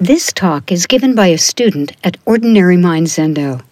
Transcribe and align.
This 0.00 0.32
talk 0.32 0.70
is 0.70 0.86
given 0.86 1.16
by 1.16 1.26
a 1.26 1.38
student 1.38 1.90
at 2.04 2.18
Ordinary 2.24 2.76
Mind 2.76 3.08
Zendo. 3.08 3.62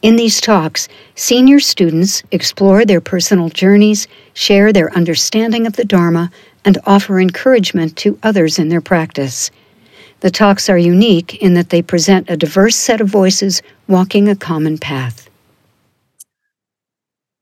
In 0.00 0.14
these 0.14 0.40
talks, 0.40 0.86
senior 1.16 1.58
students 1.58 2.22
explore 2.30 2.84
their 2.84 3.00
personal 3.00 3.48
journeys, 3.48 4.06
share 4.32 4.72
their 4.72 4.94
understanding 4.94 5.66
of 5.66 5.72
the 5.72 5.84
Dharma, 5.84 6.30
and 6.64 6.78
offer 6.86 7.18
encouragement 7.18 7.96
to 7.96 8.16
others 8.22 8.60
in 8.60 8.68
their 8.68 8.80
practice. 8.80 9.50
The 10.20 10.30
talks 10.30 10.68
are 10.68 10.78
unique 10.78 11.42
in 11.42 11.54
that 11.54 11.70
they 11.70 11.82
present 11.82 12.30
a 12.30 12.36
diverse 12.36 12.76
set 12.76 13.00
of 13.00 13.08
voices 13.08 13.60
walking 13.88 14.28
a 14.28 14.36
common 14.36 14.78
path. 14.78 15.28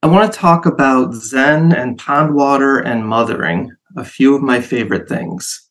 I 0.02 0.06
want 0.06 0.32
to 0.32 0.38
talk 0.38 0.64
about 0.64 1.12
Zen 1.12 1.74
and 1.74 1.98
pond 1.98 2.34
water 2.34 2.78
and 2.78 3.06
mothering, 3.06 3.70
a 3.98 4.04
few 4.04 4.34
of 4.34 4.40
my 4.40 4.62
favorite 4.62 5.10
things. 5.10 5.69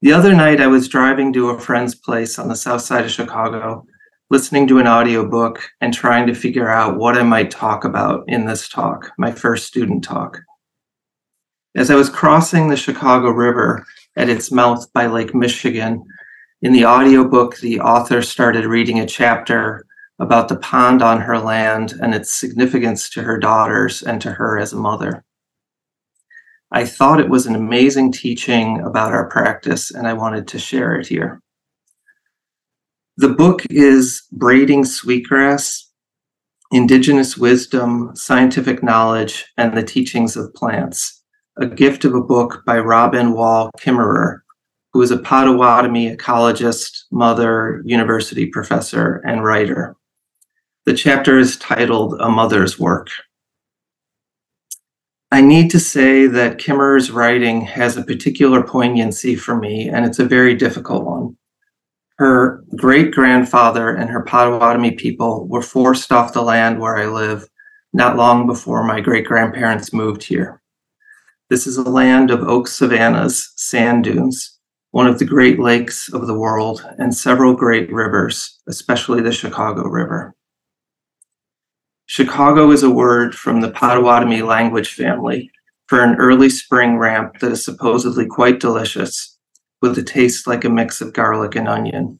The 0.00 0.12
other 0.12 0.32
night, 0.32 0.60
I 0.60 0.68
was 0.68 0.86
driving 0.86 1.32
to 1.32 1.50
a 1.50 1.58
friend's 1.58 1.96
place 1.96 2.38
on 2.38 2.46
the 2.46 2.54
south 2.54 2.82
side 2.82 3.04
of 3.04 3.10
Chicago, 3.10 3.84
listening 4.30 4.68
to 4.68 4.78
an 4.78 4.86
audiobook 4.86 5.68
and 5.80 5.92
trying 5.92 6.28
to 6.28 6.34
figure 6.34 6.68
out 6.68 6.98
what 6.98 7.18
I 7.18 7.24
might 7.24 7.50
talk 7.50 7.84
about 7.84 8.22
in 8.28 8.46
this 8.46 8.68
talk, 8.68 9.10
my 9.18 9.32
first 9.32 9.66
student 9.66 10.04
talk. 10.04 10.38
As 11.74 11.90
I 11.90 11.96
was 11.96 12.10
crossing 12.10 12.68
the 12.68 12.76
Chicago 12.76 13.30
River 13.30 13.84
at 14.16 14.28
its 14.28 14.52
mouth 14.52 14.86
by 14.92 15.08
Lake 15.08 15.34
Michigan, 15.34 16.04
in 16.62 16.72
the 16.72 16.86
audiobook, 16.86 17.56
the 17.56 17.80
author 17.80 18.22
started 18.22 18.66
reading 18.66 19.00
a 19.00 19.06
chapter 19.06 19.84
about 20.20 20.48
the 20.48 20.58
pond 20.58 21.02
on 21.02 21.20
her 21.20 21.40
land 21.40 21.94
and 22.00 22.14
its 22.14 22.32
significance 22.32 23.10
to 23.10 23.22
her 23.22 23.36
daughters 23.36 24.02
and 24.02 24.20
to 24.20 24.30
her 24.30 24.60
as 24.60 24.72
a 24.72 24.76
mother. 24.76 25.24
I 26.70 26.84
thought 26.84 27.20
it 27.20 27.30
was 27.30 27.46
an 27.46 27.54
amazing 27.54 28.12
teaching 28.12 28.80
about 28.80 29.12
our 29.12 29.28
practice, 29.28 29.90
and 29.90 30.06
I 30.06 30.12
wanted 30.12 30.46
to 30.48 30.58
share 30.58 30.94
it 30.94 31.06
here. 31.06 31.40
The 33.16 33.30
book 33.30 33.62
is 33.70 34.22
Braiding 34.32 34.84
Sweetgrass 34.84 35.88
Indigenous 36.70 37.38
Wisdom, 37.38 38.14
Scientific 38.14 38.82
Knowledge, 38.82 39.46
and 39.56 39.74
the 39.74 39.82
Teachings 39.82 40.36
of 40.36 40.52
Plants, 40.52 41.22
a 41.56 41.66
gift 41.66 42.04
of 42.04 42.14
a 42.14 42.20
book 42.20 42.62
by 42.66 42.78
Robin 42.78 43.32
Wall 43.32 43.70
Kimmerer, 43.78 44.40
who 44.92 45.00
is 45.00 45.10
a 45.10 45.16
Potawatomi 45.16 46.14
ecologist, 46.14 47.04
mother, 47.10 47.82
university 47.86 48.46
professor, 48.46 49.22
and 49.26 49.42
writer. 49.42 49.96
The 50.84 50.92
chapter 50.92 51.38
is 51.38 51.56
titled 51.56 52.20
A 52.20 52.28
Mother's 52.28 52.78
Work. 52.78 53.08
I 55.30 55.42
need 55.42 55.70
to 55.72 55.80
say 55.80 56.26
that 56.26 56.56
Kimmerer's 56.56 57.10
writing 57.10 57.60
has 57.60 57.96
a 57.96 58.04
particular 58.04 58.62
poignancy 58.62 59.36
for 59.36 59.54
me, 59.54 59.88
and 59.88 60.06
it's 60.06 60.18
a 60.18 60.24
very 60.24 60.54
difficult 60.54 61.04
one. 61.04 61.36
Her 62.16 62.64
great 62.76 63.12
grandfather 63.12 63.90
and 63.90 64.08
her 64.08 64.22
Potawatomi 64.22 64.92
people 64.92 65.46
were 65.46 65.60
forced 65.60 66.12
off 66.12 66.32
the 66.32 66.42
land 66.42 66.80
where 66.80 66.96
I 66.96 67.06
live 67.06 67.46
not 67.92 68.16
long 68.16 68.46
before 68.46 68.82
my 68.84 69.00
great 69.00 69.26
grandparents 69.26 69.92
moved 69.92 70.22
here. 70.22 70.62
This 71.50 71.66
is 71.66 71.76
a 71.76 71.82
land 71.82 72.30
of 72.30 72.42
oak 72.42 72.66
savannas, 72.66 73.52
sand 73.56 74.04
dunes, 74.04 74.58
one 74.92 75.06
of 75.06 75.18
the 75.18 75.26
great 75.26 75.58
lakes 75.58 76.10
of 76.10 76.26
the 76.26 76.38
world, 76.38 76.84
and 76.98 77.14
several 77.14 77.54
great 77.54 77.92
rivers, 77.92 78.60
especially 78.66 79.20
the 79.20 79.32
Chicago 79.32 79.82
River. 79.82 80.34
Chicago 82.10 82.70
is 82.70 82.82
a 82.82 82.90
word 82.90 83.34
from 83.34 83.60
the 83.60 83.70
Potawatomi 83.70 84.40
language 84.40 84.94
family 84.94 85.50
for 85.88 86.02
an 86.02 86.16
early 86.16 86.48
spring 86.48 86.96
ramp 86.96 87.38
that 87.40 87.52
is 87.52 87.62
supposedly 87.62 88.24
quite 88.24 88.60
delicious, 88.60 89.36
with 89.82 89.96
a 89.98 90.02
taste 90.02 90.46
like 90.46 90.64
a 90.64 90.70
mix 90.70 91.02
of 91.02 91.12
garlic 91.12 91.54
and 91.54 91.68
onion. 91.68 92.18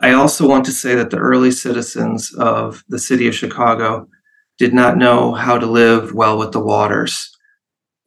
I 0.00 0.12
also 0.12 0.46
want 0.46 0.64
to 0.66 0.72
say 0.72 0.94
that 0.94 1.10
the 1.10 1.18
early 1.18 1.50
citizens 1.50 2.32
of 2.34 2.84
the 2.88 3.00
city 3.00 3.26
of 3.26 3.34
Chicago 3.34 4.08
did 4.56 4.72
not 4.72 4.96
know 4.96 5.34
how 5.34 5.58
to 5.58 5.66
live 5.66 6.14
well 6.14 6.38
with 6.38 6.52
the 6.52 6.60
waters, 6.60 7.36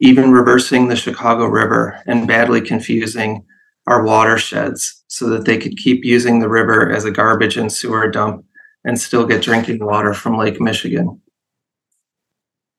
even 0.00 0.32
reversing 0.32 0.88
the 0.88 0.96
Chicago 0.96 1.44
River 1.44 2.02
and 2.06 2.26
badly 2.26 2.62
confusing 2.62 3.44
our 3.86 4.02
watersheds 4.02 5.04
so 5.08 5.28
that 5.28 5.44
they 5.44 5.58
could 5.58 5.76
keep 5.76 6.06
using 6.06 6.38
the 6.38 6.48
river 6.48 6.90
as 6.90 7.04
a 7.04 7.10
garbage 7.10 7.58
and 7.58 7.70
sewer 7.70 8.10
dump 8.10 8.46
and 8.84 9.00
still 9.00 9.26
get 9.26 9.42
drinking 9.42 9.84
water 9.84 10.14
from 10.14 10.36
Lake 10.36 10.60
Michigan. 10.60 11.20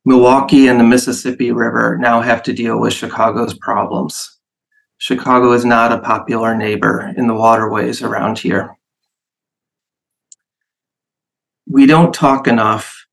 Milwaukee 0.05 0.67
and 0.67 0.79
the 0.79 0.83
Mississippi 0.83 1.51
River 1.51 1.97
now 1.97 2.19
have 2.19 2.43
to 2.43 2.53
deal 2.53 2.79
with 2.79 2.93
Chicago's 2.93 3.57
problems. 3.57 4.39
Chicago 4.97 5.53
is 5.53 5.63
not 5.63 5.93
a 5.93 5.99
popular 5.99 6.55
neighbor 6.55 7.13
in 7.15 7.27
the 7.27 7.33
waterways 7.33 8.01
around 8.01 8.37
here. 8.37 8.75
We 11.67 11.85
don't 11.85 12.13
talk 12.13 12.47
enough, 12.47 13.05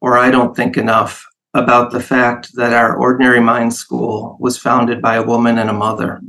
or 0.00 0.16
I 0.16 0.30
don't 0.30 0.54
think 0.54 0.76
enough, 0.76 1.26
about 1.52 1.90
the 1.90 2.00
fact 2.00 2.54
that 2.54 2.72
our 2.72 2.96
Ordinary 2.96 3.40
Mind 3.40 3.74
School 3.74 4.36
was 4.38 4.58
founded 4.58 5.00
by 5.00 5.16
a 5.16 5.22
woman 5.22 5.58
and 5.58 5.70
a 5.70 5.72
mother. 5.72 6.20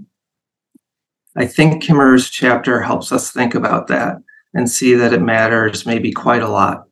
I 1.36 1.46
think 1.46 1.84
Kimmerer's 1.84 2.30
chapter 2.30 2.82
helps 2.82 3.12
us 3.12 3.30
think 3.30 3.54
about 3.54 3.88
that 3.88 4.18
and 4.58 4.68
see 4.68 4.96
that 4.96 5.14
it 5.14 5.22
matters 5.22 5.86
maybe 5.86 6.12
quite 6.12 6.42
a 6.42 6.50
lot. 6.50 6.88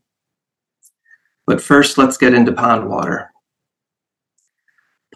But 1.47 1.59
first, 1.59 1.97
let's 1.97 2.15
get 2.15 2.35
into 2.35 2.51
pond 2.51 2.87
water. 2.87 3.31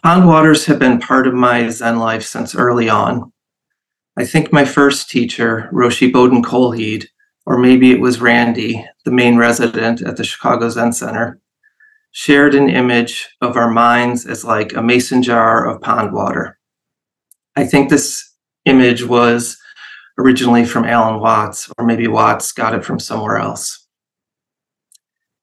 Pond 0.02 0.26
waters 0.26 0.66
have 0.66 0.80
been 0.80 0.98
part 0.98 1.28
of 1.28 1.32
my 1.32 1.68
Zen 1.68 2.00
life 2.00 2.24
since 2.24 2.56
early 2.56 2.88
on. 2.88 3.32
I 4.16 4.24
think 4.24 4.52
my 4.52 4.64
first 4.64 5.08
teacher, 5.08 5.70
Roshi 5.72 6.10
Bodhin 6.10 6.42
Kjolhede, 6.42 7.06
or 7.46 7.56
maybe 7.56 7.92
it 7.92 8.00
was 8.00 8.20
Randy, 8.20 8.84
the 9.04 9.12
main 9.12 9.36
resident 9.36 10.02
at 10.02 10.16
the 10.16 10.24
Chicago 10.24 10.68
Zen 10.70 10.92
Center, 10.92 11.38
shared 12.10 12.56
an 12.56 12.68
image 12.68 13.28
of 13.40 13.56
our 13.56 13.70
minds 13.70 14.26
as 14.26 14.44
like 14.44 14.74
a 14.74 14.82
mason 14.82 15.22
jar 15.22 15.68
of 15.68 15.80
pond 15.80 16.12
water. 16.12 16.58
I 17.54 17.64
think 17.64 17.90
this 17.90 18.34
image 18.64 19.04
was 19.04 19.56
originally 20.20 20.66
from 20.66 20.84
Alan 20.84 21.18
Watts, 21.18 21.70
or 21.78 21.86
maybe 21.86 22.06
Watts 22.06 22.52
got 22.52 22.74
it 22.74 22.84
from 22.84 23.00
somewhere 23.00 23.38
else. 23.38 23.86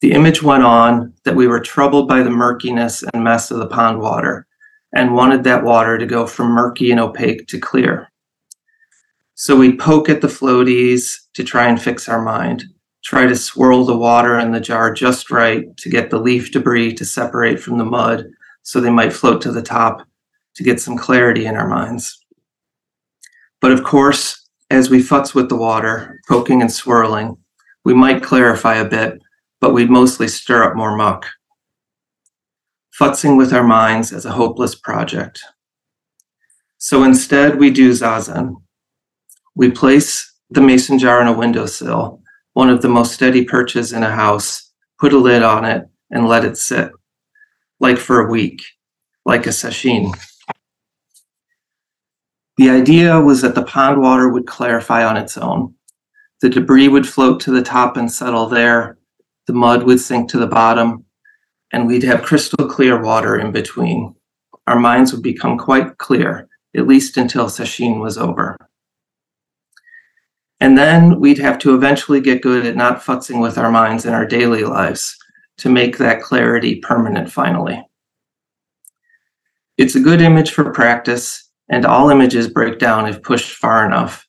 The 0.01 0.11
image 0.11 0.43
went 0.43 0.63
on 0.63 1.13
that 1.25 1.35
we 1.35 1.47
were 1.47 1.59
troubled 1.59 2.07
by 2.07 2.21
the 2.21 2.29
murkiness 2.29 3.03
and 3.03 3.23
mess 3.23 3.49
of 3.49 3.57
the 3.57 3.67
pond 3.67 3.99
water 3.99 4.45
and 4.93 5.15
wanted 5.15 5.43
that 5.43 5.63
water 5.63 5.97
to 5.97 6.05
go 6.05 6.27
from 6.27 6.51
murky 6.51 6.91
and 6.91 6.99
opaque 6.99 7.47
to 7.47 7.59
clear. 7.59 8.11
So 9.33 9.55
we'd 9.55 9.79
poke 9.79 10.09
at 10.09 10.21
the 10.21 10.27
floaties 10.27 11.21
to 11.33 11.44
try 11.44 11.67
and 11.67 11.81
fix 11.81 12.07
our 12.07 12.21
mind, 12.21 12.65
try 13.03 13.25
to 13.25 13.35
swirl 13.35 13.83
the 13.83 13.97
water 13.97 14.38
in 14.38 14.51
the 14.51 14.59
jar 14.59 14.94
just 14.94 15.31
right 15.31 15.75
to 15.77 15.89
get 15.89 16.11
the 16.11 16.19
leaf 16.19 16.51
debris 16.51 16.94
to 16.94 17.05
separate 17.05 17.59
from 17.59 17.79
the 17.79 17.85
mud 17.85 18.27
so 18.61 18.79
they 18.79 18.91
might 18.91 19.13
float 19.13 19.41
to 19.41 19.51
the 19.51 19.61
top 19.61 20.07
to 20.55 20.63
get 20.63 20.79
some 20.79 20.97
clarity 20.97 21.47
in 21.47 21.55
our 21.55 21.67
minds. 21.67 22.23
But 23.59 23.71
of 23.71 23.83
course, 23.83 24.37
as 24.69 24.89
we 24.89 25.00
futz 25.00 25.33
with 25.33 25.50
the 25.50 25.55
water, 25.55 26.19
poking 26.28 26.61
and 26.61 26.72
swirling, 26.72 27.38
we 27.85 27.94
might 27.94 28.23
clarify 28.23 28.75
a 28.75 28.88
bit, 28.88 29.22
but 29.61 29.73
we'd 29.73 29.89
mostly 29.89 30.28
stir 30.28 30.63
up 30.63 30.75
more 30.75 30.95
muck. 30.95 31.25
Futzing 33.00 33.38
with 33.38 33.53
our 33.53 33.63
minds 33.63 34.11
as 34.11 34.25
a 34.25 34.31
hopeless 34.31 34.75
project. 34.75 35.41
So 36.77 37.03
instead, 37.03 37.59
we 37.59 37.72
do 37.72 37.91
zazen. 37.91 38.56
We 39.56 39.72
place 39.72 40.33
the 40.50 40.61
mason 40.61 41.00
jar 41.00 41.22
on 41.22 41.27
a 41.27 41.38
windowsill, 41.38 42.22
one 42.53 42.69
of 42.69 42.81
the 42.81 42.89
most 42.89 43.13
steady 43.13 43.44
perches 43.45 43.94
in 43.94 44.03
a 44.03 44.11
house, 44.11 44.72
put 45.00 45.13
a 45.13 45.17
lid 45.17 45.44
on 45.44 45.66
it, 45.66 45.85
and 46.11 46.27
let 46.27 46.45
it 46.45 46.57
sit, 46.57 46.91
like 47.79 47.97
for 47.97 48.19
a 48.19 48.29
week, 48.29 48.61
like 49.25 49.45
a 49.45 49.50
sesshin. 49.50 50.13
The 52.57 52.72
idea 52.72 53.22
was 53.22 53.41
that 53.41 53.53
the 53.53 53.63
pond 53.63 54.01
water 54.01 54.30
would 54.30 54.48
clarify 54.48 55.06
on 55.06 55.15
its 55.15 55.38
own. 55.38 55.75
The 56.42 56.50
debris 56.50 56.88
would 56.88 57.07
float 57.07 57.39
to 57.42 57.51
the 57.51 57.62
top 57.62 57.98
and 57.98 58.12
settle 58.12 58.48
there. 58.48 58.98
The 59.45 59.54
mud 59.54 59.83
would 59.83 60.00
sink 60.00 60.30
to 60.30 60.39
the 60.39 60.48
bottom, 60.48 61.06
and 61.71 61.86
we'd 61.86 62.04
have 62.04 62.24
crystal 62.24 62.68
clear 62.68 63.01
water 63.01 63.38
in 63.38 63.51
between. 63.51 64.15
Our 64.65 64.80
minds 64.80 65.13
would 65.13 65.21
become 65.21 65.57
quite 65.57 66.00
clear, 66.00 66.50
at 66.75 66.88
least 66.88 67.18
until 67.18 67.45
Sesshin 67.45 68.00
was 68.00 68.18
over. 68.18 68.57
And 70.59 70.75
then 70.75 71.19
we'd 71.19 71.38
have 71.38 71.59
to 71.59 71.75
eventually 71.75 72.19
get 72.19 72.42
good 72.42 72.65
at 72.65 72.75
not 72.75 73.04
futzing 73.04 73.39
with 73.39 73.59
our 73.59 73.71
minds 73.71 74.06
in 74.06 74.13
our 74.13 74.25
daily 74.25 74.63
lives 74.63 75.15
to 75.59 75.69
make 75.69 75.98
that 75.98 76.21
clarity 76.21 76.80
permanent 76.80 77.31
finally. 77.31 77.88
It's 79.77 79.95
a 79.95 80.00
good 80.00 80.21
image 80.21 80.51
for 80.51 80.74
practice 80.74 81.46
and 81.69 81.86
all 81.86 82.10
images 82.10 82.48
break 82.50 82.80
down 82.80 83.08
if 83.08 83.22
pushed 83.22 83.52
far 83.52 83.86
enough. 83.86 84.28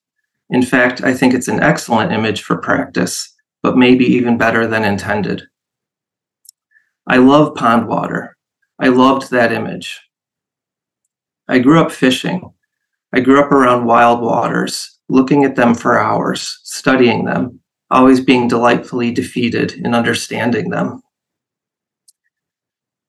In 0.50 0.62
fact, 0.62 1.02
I 1.02 1.14
think 1.14 1.34
it's 1.34 1.48
an 1.48 1.60
excellent 1.60 2.12
image 2.12 2.42
for 2.42 2.56
practice, 2.56 3.34
but 3.62 3.76
maybe 3.76 4.04
even 4.04 4.38
better 4.38 4.66
than 4.66 4.84
intended. 4.84 5.42
I 7.06 7.18
love 7.18 7.54
pond 7.54 7.88
water. 7.88 8.36
I 8.78 8.88
loved 8.88 9.30
that 9.30 9.52
image. 9.52 10.00
I 11.48 11.58
grew 11.58 11.80
up 11.80 11.90
fishing. 11.90 12.52
I 13.14 13.20
grew 13.20 13.40
up 13.40 13.50
around 13.50 13.86
wild 13.86 14.20
waters, 14.20 14.98
looking 15.08 15.44
at 15.44 15.56
them 15.56 15.74
for 15.74 15.98
hours, 15.98 16.60
studying 16.64 17.24
them, 17.24 17.60
always 17.90 18.20
being 18.20 18.48
delightfully 18.48 19.10
defeated 19.10 19.72
in 19.72 19.94
understanding 19.94 20.68
them. 20.70 21.02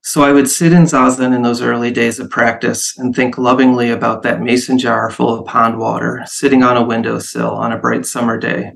So 0.01 0.24
I 0.24 0.31
would 0.31 0.50
sit 0.50 0.72
in 0.72 0.84
Zazen 0.84 1.36
in 1.36 1.42
those 1.42 1.62
early 1.62 1.92
days 1.92 2.19
of 2.19 2.30
practice 2.30 2.98
and 2.98 3.13
think 3.13 3.38
lovingly 3.38 3.92
about 3.92 4.24
that 4.24 4.42
mason 4.42 4.78
jar 4.78 5.10
full 5.12 5.38
of 5.38 5.46
pond 5.46 5.78
water 5.78 6.24
sitting 6.25 6.63
on 6.63 6.78
a 6.78 6.84
windowsill 6.84 7.51
on 7.51 7.74
a 7.74 7.78
bright 7.78 8.06
summer 8.06 8.38
day. 8.38 8.72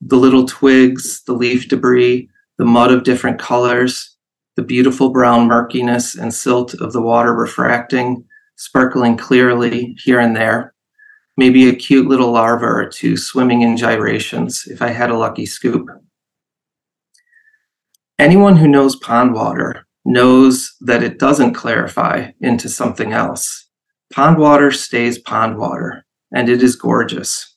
The 0.00 0.16
little 0.16 0.44
twigs, 0.44 1.22
the 1.22 1.32
leaf 1.32 1.68
debris, 1.68 2.28
the 2.58 2.64
mud 2.64 2.90
of 2.90 3.04
different 3.04 3.38
colors, 3.38 4.16
the 4.56 4.62
beautiful 4.62 5.10
brown 5.10 5.46
murkiness 5.46 6.16
and 6.16 6.34
silt 6.34 6.74
of 6.74 6.92
the 6.92 7.02
water 7.02 7.32
refracting, 7.32 8.24
sparkling 8.56 9.16
clearly 9.16 9.96
here 10.02 10.18
and 10.18 10.34
there. 10.34 10.74
Maybe 11.36 11.68
a 11.68 11.74
cute 11.74 12.08
little 12.08 12.32
larva 12.32 12.66
or 12.66 12.88
two 12.88 13.16
swimming 13.16 13.62
in 13.62 13.76
gyrations 13.76 14.66
if 14.66 14.82
I 14.82 14.88
had 14.88 15.10
a 15.10 15.16
lucky 15.16 15.46
scoop. 15.46 15.88
Anyone 18.18 18.56
who 18.56 18.66
knows 18.66 18.96
pond 18.96 19.34
water 19.34 19.85
knows 20.06 20.76
that 20.80 21.02
it 21.02 21.18
doesn't 21.18 21.54
clarify 21.54 22.30
into 22.40 22.68
something 22.68 23.12
else. 23.12 23.68
Pond 24.12 24.38
water 24.38 24.70
stays 24.70 25.18
pond 25.18 25.58
water, 25.58 26.06
and 26.32 26.48
it 26.48 26.62
is 26.62 26.76
gorgeous. 26.76 27.56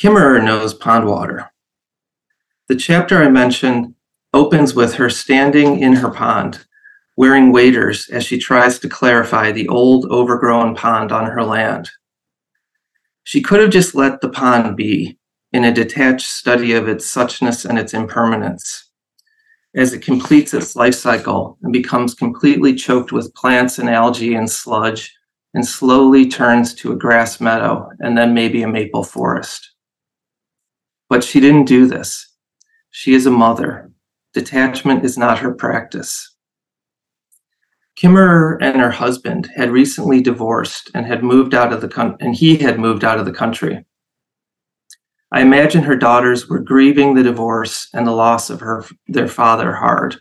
Kimmerer 0.00 0.42
knows 0.42 0.74
pond 0.74 1.06
water. 1.06 1.50
The 2.68 2.76
chapter 2.76 3.18
I 3.22 3.28
mentioned 3.28 3.94
opens 4.32 4.74
with 4.74 4.94
her 4.94 5.10
standing 5.10 5.80
in 5.80 5.94
her 5.94 6.10
pond, 6.10 6.64
wearing 7.16 7.50
waders 7.50 8.08
as 8.10 8.24
she 8.24 8.38
tries 8.38 8.78
to 8.78 8.88
clarify 8.88 9.50
the 9.50 9.68
old 9.68 10.06
overgrown 10.10 10.76
pond 10.76 11.10
on 11.10 11.26
her 11.26 11.42
land. 11.42 11.90
She 13.24 13.42
could 13.42 13.60
have 13.60 13.70
just 13.70 13.96
let 13.96 14.20
the 14.20 14.28
pond 14.28 14.76
be 14.76 15.18
in 15.52 15.64
a 15.64 15.72
detached 15.72 16.28
study 16.28 16.74
of 16.74 16.86
its 16.86 17.12
suchness 17.12 17.64
and 17.64 17.76
its 17.76 17.92
impermanence. 17.92 18.85
As 19.76 19.92
it 19.92 20.00
completes 20.00 20.54
its 20.54 20.74
life 20.74 20.94
cycle 20.94 21.58
and 21.62 21.72
becomes 21.72 22.14
completely 22.14 22.74
choked 22.74 23.12
with 23.12 23.34
plants 23.34 23.78
and 23.78 23.90
algae 23.90 24.34
and 24.34 24.50
sludge, 24.50 25.14
and 25.52 25.66
slowly 25.66 26.28
turns 26.28 26.74
to 26.74 26.92
a 26.92 26.96
grass 26.96 27.40
meadow 27.40 27.88
and 28.00 28.16
then 28.16 28.34
maybe 28.34 28.62
a 28.62 28.68
maple 28.68 29.04
forest. 29.04 29.72
But 31.08 31.24
she 31.24 31.40
didn't 31.40 31.64
do 31.64 31.86
this. 31.86 32.32
She 32.90 33.14
is 33.14 33.26
a 33.26 33.30
mother. 33.30 33.90
Detachment 34.34 35.04
is 35.04 35.16
not 35.16 35.38
her 35.38 35.54
practice. 35.54 36.34
Kimmerer 37.98 38.58
and 38.60 38.80
her 38.80 38.90
husband 38.90 39.50
had 39.56 39.70
recently 39.70 40.20
divorced 40.20 40.90
and 40.94 41.06
had 41.06 41.22
moved 41.22 41.54
out 41.54 41.72
of 41.72 41.80
the 41.80 41.88
country, 41.88 42.18
and 42.20 42.34
he 42.34 42.56
had 42.56 42.78
moved 42.78 43.04
out 43.04 43.18
of 43.18 43.24
the 43.24 43.32
country. 43.32 43.84
I 45.32 45.42
imagine 45.42 45.82
her 45.82 45.96
daughters 45.96 46.48
were 46.48 46.60
grieving 46.60 47.14
the 47.14 47.22
divorce 47.22 47.88
and 47.92 48.06
the 48.06 48.12
loss 48.12 48.48
of 48.48 48.60
her 48.60 48.84
their 49.08 49.28
father 49.28 49.74
hard. 49.74 50.16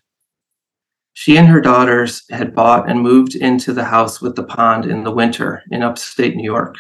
She 1.13 1.37
and 1.37 1.47
her 1.47 1.61
daughters 1.61 2.23
had 2.29 2.55
bought 2.55 2.89
and 2.89 2.99
moved 2.99 3.35
into 3.35 3.71
the 3.71 3.85
house 3.85 4.19
with 4.19 4.35
the 4.35 4.43
pond 4.43 4.85
in 4.85 5.03
the 5.03 5.11
winter 5.11 5.63
in 5.71 5.83
upstate 5.83 6.35
New 6.35 6.43
York. 6.43 6.75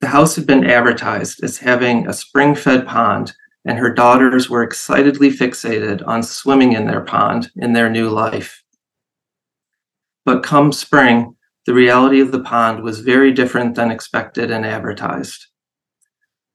The 0.00 0.08
house 0.08 0.36
had 0.36 0.46
been 0.46 0.68
advertised 0.68 1.42
as 1.42 1.58
having 1.58 2.06
a 2.06 2.12
spring 2.12 2.54
fed 2.54 2.86
pond, 2.86 3.34
and 3.64 3.78
her 3.78 3.94
daughters 3.94 4.50
were 4.50 4.62
excitedly 4.62 5.30
fixated 5.30 6.06
on 6.06 6.22
swimming 6.22 6.72
in 6.72 6.86
their 6.86 7.00
pond 7.00 7.50
in 7.56 7.72
their 7.72 7.88
new 7.88 8.10
life. 8.10 8.62
But 10.26 10.42
come 10.42 10.72
spring, 10.72 11.36
the 11.64 11.72
reality 11.72 12.20
of 12.20 12.32
the 12.32 12.42
pond 12.42 12.82
was 12.82 13.00
very 13.00 13.32
different 13.32 13.76
than 13.76 13.90
expected 13.90 14.50
and 14.50 14.66
advertised. 14.66 15.46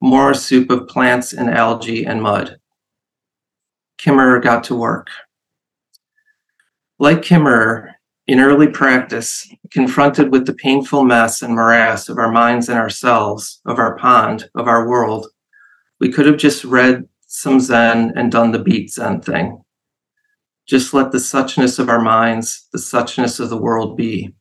More 0.01 0.33
soup 0.33 0.69
of 0.69 0.87
plants 0.87 1.33
and 1.33 1.49
algae 1.49 2.05
and 2.05 2.21
mud. 2.21 2.57
Kimmerer 3.97 4.41
got 4.41 4.63
to 4.65 4.75
work. 4.75 5.07
Like 6.97 7.21
Kimmerer, 7.21 7.93
in 8.27 8.39
early 8.39 8.67
practice, 8.67 9.49
confronted 9.71 10.31
with 10.31 10.45
the 10.45 10.53
painful 10.53 11.03
mess 11.03 11.41
and 11.41 11.55
morass 11.55 12.09
of 12.09 12.17
our 12.17 12.31
minds 12.31 12.69
and 12.69 12.77
ourselves, 12.77 13.59
of 13.65 13.79
our 13.79 13.97
pond, 13.97 14.49
of 14.55 14.67
our 14.67 14.87
world, 14.87 15.27
we 15.99 16.11
could 16.11 16.25
have 16.25 16.37
just 16.37 16.63
read 16.63 17.07
some 17.27 17.59
Zen 17.59 18.13
and 18.15 18.31
done 18.31 18.51
the 18.51 18.59
beat 18.59 18.91
Zen 18.91 19.21
thing. 19.21 19.63
Just 20.67 20.93
let 20.93 21.11
the 21.11 21.17
suchness 21.17 21.79
of 21.79 21.89
our 21.89 22.01
minds, 22.01 22.67
the 22.71 22.79
suchness 22.79 23.39
of 23.39 23.49
the 23.49 23.57
world 23.57 23.97
be, 23.97 24.33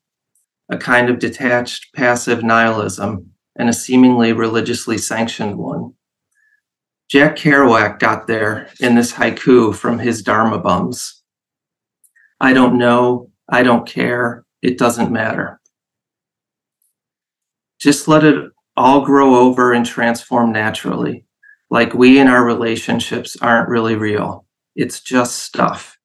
a 0.70 0.76
kind 0.76 1.08
of 1.08 1.18
detached, 1.18 1.94
passive 1.94 2.42
nihilism, 2.42 3.32
and 3.58 3.68
a 3.68 3.72
seemingly 3.72 4.32
religiously 4.32 4.96
sanctioned 4.96 5.58
one. 5.58 5.92
Jack 7.10 7.36
Kerouac 7.36 7.98
got 7.98 8.26
there 8.26 8.70
in 8.80 8.94
this 8.94 9.12
haiku 9.12 9.74
from 9.74 9.98
his 9.98 10.22
Dharma 10.22 10.58
bums. 10.58 11.22
I 12.40 12.52
don't 12.52 12.78
know, 12.78 13.30
I 13.48 13.62
don't 13.62 13.86
care, 13.86 14.44
it 14.62 14.78
doesn't 14.78 15.10
matter. 15.10 15.60
Just 17.80 18.08
let 18.08 18.24
it 18.24 18.52
all 18.76 19.04
grow 19.04 19.34
over 19.36 19.72
and 19.72 19.84
transform 19.84 20.52
naturally, 20.52 21.24
like 21.70 21.94
we 21.94 22.18
in 22.18 22.28
our 22.28 22.44
relationships 22.44 23.36
aren't 23.40 23.68
really 23.68 23.96
real. 23.96 24.46
It's 24.76 25.00
just 25.00 25.38
stuff. 25.38 25.98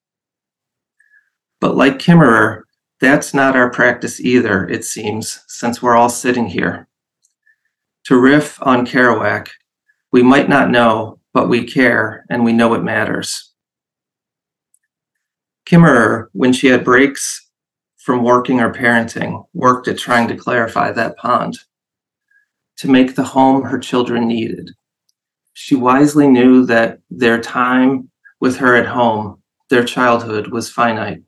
But 1.62 1.76
like 1.76 2.00
Kimmerer, 2.00 2.64
that's 3.00 3.34
not 3.34 3.56
our 3.56 3.70
practice 3.70 4.20
either, 4.20 4.68
it 4.68 4.86
seems, 4.86 5.44
since 5.48 5.82
we're 5.82 5.96
all 5.96 6.10
sitting 6.10 6.48
here. 6.48 6.88
To 8.06 8.20
riff 8.20 8.62
on 8.62 8.86
Kerouac, 8.86 9.50
we 10.12 10.22
might 10.24 10.50
not 10.50 10.70
know, 10.70 11.20
but 11.34 11.48
we 11.48 11.64
care 11.64 12.26
and 12.30 12.44
we 12.44 12.54
know 12.54 12.74
it 12.74 12.84
matters. 12.84 13.54
Kimmerer, 15.66 16.28
when 16.34 16.52
she 16.52 16.68
had 16.68 16.84
breaks 16.84 17.50
from 17.98 18.24
working 18.24 18.60
or 18.60 18.74
parenting, 18.74 19.46
worked 19.54 19.88
at 19.88 19.98
trying 19.98 20.28
to 20.28 20.36
clarify 20.36 20.92
that 20.92 21.16
pond, 21.18 21.58
to 22.78 22.90
make 22.90 23.16
the 23.16 23.24
home 23.24 23.64
her 23.64 23.80
children 23.80 24.28
needed. 24.28 24.70
She 25.54 25.76
wisely 25.76 26.28
knew 26.28 26.66
that 26.66 27.00
their 27.10 27.40
time 27.40 28.10
with 28.42 28.58
her 28.58 28.76
at 28.76 28.88
home, 28.88 29.42
their 29.70 29.86
childhood, 29.86 30.48
was 30.48 30.70
finite. 30.70 31.22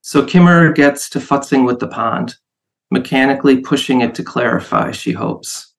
So 0.00 0.24
Kimmerer 0.24 0.74
gets 0.74 1.10
to 1.10 1.18
futzing 1.18 1.66
with 1.66 1.80
the 1.80 1.88
pond, 1.88 2.36
mechanically 2.94 3.60
pushing 3.60 4.00
it 4.02 4.14
to 4.14 4.22
clarify, 4.22 4.92
she 4.92 5.10
hopes. 5.10 5.74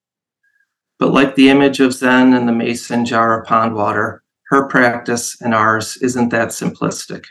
But 0.99 1.13
like 1.13 1.35
the 1.35 1.49
image 1.49 1.79
of 1.79 1.93
Zen 1.93 2.33
and 2.33 2.47
the 2.47 2.51
mason 2.51 3.05
jar 3.05 3.39
of 3.39 3.47
pond 3.47 3.73
water, 3.73 4.21
her 4.49 4.67
practice 4.67 5.41
and 5.41 5.55
ours 5.55 5.97
isn't 6.01 6.29
that 6.29 6.49
simplistic. 6.49 7.23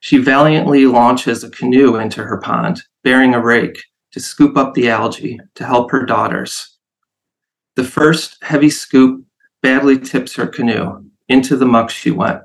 She 0.00 0.18
valiantly 0.18 0.84
launches 0.84 1.42
a 1.42 1.50
canoe 1.50 1.96
into 1.96 2.22
her 2.22 2.38
pond, 2.38 2.82
bearing 3.02 3.34
a 3.34 3.42
rake 3.42 3.82
to 4.12 4.20
scoop 4.20 4.56
up 4.56 4.74
the 4.74 4.90
algae 4.90 5.40
to 5.54 5.64
help 5.64 5.90
her 5.90 6.04
daughters. 6.04 6.78
The 7.76 7.84
first 7.84 8.36
heavy 8.42 8.70
scoop 8.70 9.24
badly 9.62 9.98
tips 9.98 10.34
her 10.36 10.46
canoe. 10.46 11.04
Into 11.28 11.56
the 11.56 11.66
muck 11.66 11.90
she 11.90 12.10
went 12.10 12.42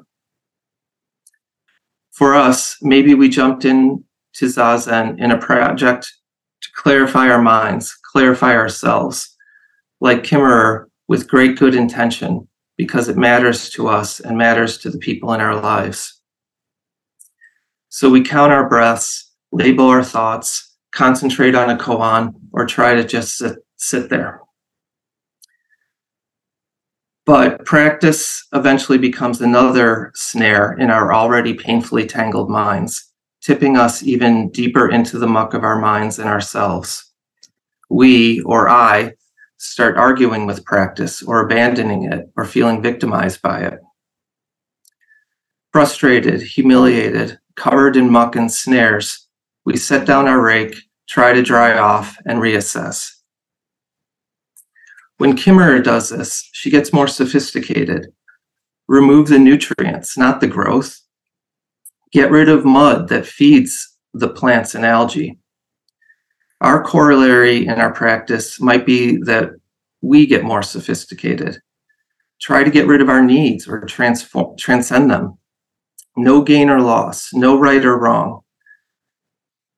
for 2.15 2.33
us, 2.33 2.77
maybe 2.81 3.13
we 3.13 3.27
jumped 3.27 3.65
in 3.65 4.04
to 4.35 4.45
Zazen 4.45 5.19
in 5.19 5.31
a 5.31 5.37
project 5.37 6.11
to 6.61 6.69
clarify 6.75 7.29
our 7.29 7.41
minds, 7.41 7.95
clarify 8.11 8.55
ourselves, 8.55 9.35
like 10.01 10.23
Kimmerer, 10.23 10.85
with 11.07 11.27
great 11.27 11.57
good 11.57 11.75
intention, 11.75 12.47
because 12.77 13.07
it 13.09 13.17
matters 13.17 13.69
to 13.71 13.87
us 13.87 14.19
and 14.19 14.37
matters 14.37 14.77
to 14.79 14.89
the 14.89 14.97
people 14.97 15.33
in 15.33 15.41
our 15.41 15.55
lives. 15.55 16.21
So 17.89 18.09
we 18.09 18.21
count 18.21 18.51
our 18.51 18.67
breaths, 18.67 19.31
label 19.51 19.87
our 19.87 20.03
thoughts, 20.03 20.75
concentrate 20.91 21.55
on 21.55 21.69
a 21.69 21.77
koan, 21.77 22.33
or 22.51 22.65
try 22.65 22.95
to 22.95 23.03
just 23.03 23.37
sit, 23.37 23.57
sit 23.77 24.09
there. 24.09 24.41
But 27.25 27.65
practice 27.65 28.45
eventually 28.53 28.97
becomes 28.97 29.41
another 29.41 30.11
snare 30.13 30.73
in 30.73 30.91
our 30.91 31.13
already 31.13 31.53
painfully 31.53 32.05
tangled 32.05 32.49
minds, 32.49 33.13
tipping 33.45 33.77
us 33.77 34.01
even 34.01 34.49
deeper 34.49 34.89
into 34.89 35.19
the 35.19 35.27
muck 35.27 35.53
of 35.53 35.63
our 35.63 35.79
minds 35.79 36.17
and 36.17 36.27
ourselves. 36.27 37.13
We, 37.91 38.41
or 38.41 38.67
I, 38.67 39.13
start 39.57 39.97
arguing 39.97 40.47
with 40.47 40.65
practice 40.65 41.21
or 41.21 41.41
abandoning 41.41 42.11
it 42.11 42.31
or 42.35 42.45
feeling 42.45 42.81
victimized 42.81 43.43
by 43.43 43.61
it. 43.61 43.79
Frustrated, 45.71 46.41
humiliated, 46.41 47.37
covered 47.55 47.95
in 47.95 48.09
muck 48.09 48.35
and 48.35 48.51
snares, 48.51 49.27
we 49.63 49.77
set 49.77 50.07
down 50.07 50.27
our 50.27 50.41
rake, 50.41 50.75
try 51.07 51.31
to 51.33 51.43
dry 51.43 51.77
off, 51.77 52.17
and 52.25 52.39
reassess. 52.39 53.11
When 55.17 55.37
Kimmerer 55.37 55.83
does 55.83 56.09
this, 56.09 56.49
she 56.51 56.71
gets 56.71 56.91
more 56.91 57.07
sophisticated. 57.07 58.07
Remove 58.87 59.27
the 59.27 59.39
nutrients, 59.39 60.17
not 60.17 60.41
the 60.41 60.47
growth. 60.47 60.99
Get 62.15 62.31
rid 62.31 62.47
of 62.47 62.63
mud 62.63 63.09
that 63.09 63.25
feeds 63.25 63.93
the 64.13 64.29
plants 64.29 64.73
and 64.73 64.85
algae. 64.85 65.37
Our 66.61 66.81
corollary 66.81 67.67
in 67.67 67.73
our 67.73 67.91
practice 67.91 68.57
might 68.61 68.85
be 68.85 69.17
that 69.23 69.49
we 70.01 70.25
get 70.25 70.45
more 70.45 70.61
sophisticated, 70.61 71.57
try 72.39 72.63
to 72.63 72.71
get 72.71 72.87
rid 72.87 73.01
of 73.01 73.09
our 73.09 73.21
needs 73.21 73.67
or 73.67 73.81
transform, 73.81 74.55
transcend 74.57 75.11
them. 75.11 75.37
No 76.15 76.41
gain 76.41 76.69
or 76.69 76.79
loss, 76.79 77.33
no 77.33 77.59
right 77.59 77.83
or 77.83 77.99
wrong. 77.99 78.43